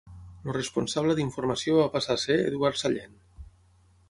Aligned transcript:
El 0.45 0.53
responsable 0.55 1.15
d'informació 1.19 1.75
va 1.81 1.85
passar 1.97 2.17
a 2.17 2.23
ser 2.25 2.39
Eduard 2.49 2.81
Sallent. 2.85 3.15